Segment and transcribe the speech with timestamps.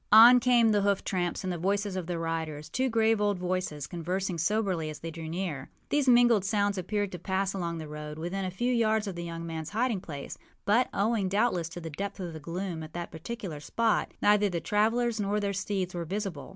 [0.11, 3.85] On came the hoof tramps and the voices of the riders, two grave old voices,
[3.85, 5.69] conversing soberly as they drew near.
[5.89, 9.23] These mingled sounds appeared to pass along the road, within a few yards of the
[9.23, 13.11] young manâs hiding place; but, owing doubtless to the depth of the gloom at that
[13.11, 16.49] particular spot, neither the travellers nor their steeds were visible.